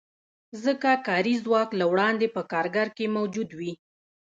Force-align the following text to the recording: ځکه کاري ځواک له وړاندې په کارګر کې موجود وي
ځکه 0.63 0.89
کاري 1.07 1.35
ځواک 1.43 1.69
له 1.79 1.85
وړاندې 1.91 2.27
په 2.35 2.41
کارګر 2.51 2.87
کې 2.97 3.13
موجود 3.15 3.49
وي 3.59 3.71